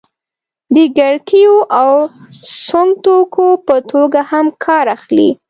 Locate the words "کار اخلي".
4.65-5.29